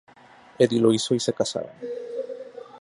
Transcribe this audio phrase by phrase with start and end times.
[0.57, 1.69] Edie lo hizo, y se casaron.